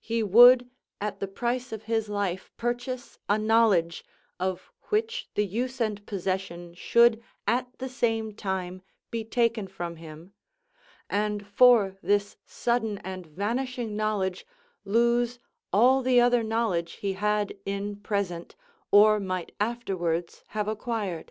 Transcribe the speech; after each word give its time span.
He 0.00 0.22
would 0.22 0.70
at 0.98 1.20
the 1.20 1.28
price 1.28 1.72
of 1.72 1.82
his 1.82 2.08
life 2.08 2.50
purchase 2.56 3.18
a 3.28 3.36
knowledge, 3.36 4.02
of 4.40 4.72
which 4.84 5.28
the 5.34 5.44
use 5.44 5.78
and 5.78 6.06
possession 6.06 6.72
should 6.72 7.22
at 7.46 7.76
the 7.78 7.90
same 7.90 8.34
time 8.34 8.80
be 9.10 9.24
taken 9.26 9.66
from 9.68 9.96
him; 9.96 10.32
and 11.10 11.46
for 11.46 11.98
this 12.02 12.38
sudden 12.46 12.96
and 13.04 13.26
vanishing 13.26 13.94
knowledge 13.94 14.46
lose 14.86 15.38
all 15.70 16.00
the 16.00 16.18
other 16.18 16.42
knowledge 16.42 16.92
he 16.92 17.12
had 17.12 17.54
in 17.66 17.96
present, 17.96 18.56
or 18.90 19.20
might 19.20 19.52
afterwards 19.60 20.44
have 20.46 20.66
acquired. 20.66 21.30